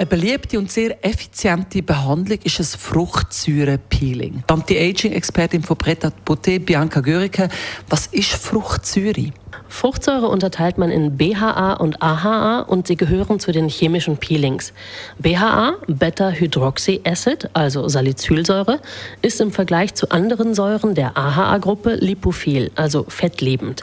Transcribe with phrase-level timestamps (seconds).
[0.00, 4.44] eine beliebte und sehr effiziente Behandlung ist ein Fruchtsäure-Peeling.
[4.46, 7.50] Anti-Aging-Expertin von Pret Beauté, Bianca Görike,
[7.90, 9.30] was ist Fruchtsäure?
[9.70, 14.72] Fruchtsäure unterteilt man in BHA und AHA und sie gehören zu den chemischen Peelings.
[15.18, 18.80] BHA, Beta-Hydroxyacid, also Salicylsäure,
[19.22, 23.82] ist im Vergleich zu anderen Säuren der AHA-Gruppe lipophil, also fettliebend.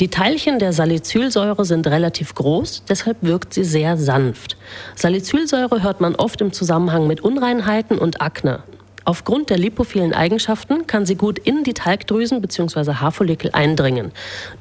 [0.00, 4.56] Die Teilchen der Salicylsäure sind relativ groß, deshalb wirkt sie sehr sanft.
[4.94, 8.62] Salicylsäure hört man oft im Zusammenhang mit Unreinheiten und Akne.
[9.06, 12.94] Aufgrund der lipophilen Eigenschaften kann sie gut in die Talgdrüsen bzw.
[12.94, 14.10] Haarfollikel eindringen.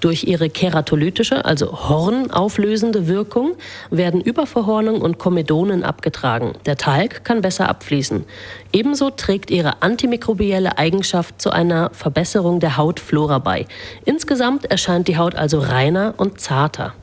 [0.01, 3.55] Durch ihre keratolytische, also hornauflösende Wirkung
[3.89, 6.53] werden Überverhornung und Komedonen abgetragen.
[6.67, 8.23] Der Talg kann besser abfließen.
[8.71, 13.65] Ebenso trägt ihre antimikrobielle Eigenschaft zu einer Verbesserung der Hautflora bei.
[14.05, 16.93] Insgesamt erscheint die Haut also reiner und zarter.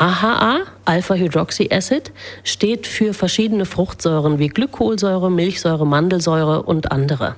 [0.00, 2.10] AHA, Alpha-Hydroxyacid,
[2.42, 7.36] steht für verschiedene Fruchtsäuren wie Glykolsäure, Milchsäure, Mandelsäure und andere.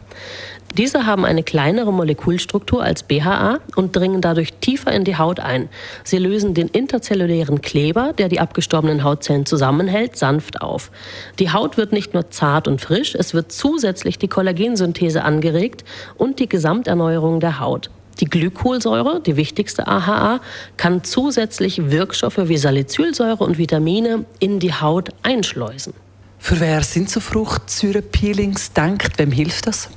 [0.76, 5.68] Diese haben eine kleinere Molekülstruktur als BHA und dringen dadurch tiefer in die Haut ein.
[6.02, 10.90] Sie lösen den interzellulären Kleber, der die abgestorbenen Hautzellen zusammenhält, sanft auf.
[11.38, 15.84] Die Haut wird nicht nur zart und frisch, es wird zusätzlich die Kollagensynthese angeregt
[16.16, 17.90] und die Gesamterneuerung der Haut.
[18.20, 20.40] Die Glykolsäure, die wichtigste AHA,
[20.76, 25.92] kann zusätzlich Wirkstoffe wie Salicylsäure und Vitamine in die Haut einschleusen.
[26.38, 29.18] Für wer sind so Fruchtsäurepeelings denkt?
[29.18, 29.90] Wem hilft das?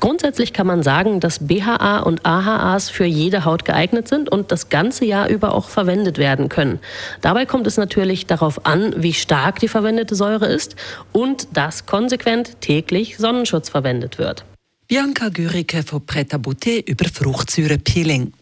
[0.00, 4.68] Grundsätzlich kann man sagen, dass BHA und AHAs für jede Haut geeignet sind und das
[4.68, 6.78] ganze Jahr über auch verwendet werden können.
[7.20, 10.76] Dabei kommt es natürlich darauf an, wie stark die verwendete Säure ist
[11.12, 14.44] und dass konsequent täglich Sonnenschutz verwendet wird.
[14.88, 18.32] Bianca Gürike von Preta Bouté über Fruchtsäure-Peeling.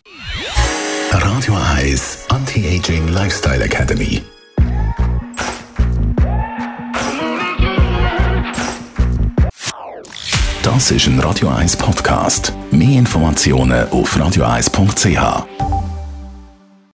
[1.10, 4.20] Radio 1 Anti-Aging Lifestyle Academy.
[10.62, 12.52] Das ist ein Radio 1 Podcast.
[12.70, 15.53] Mehr Informationen auf radio1.ch.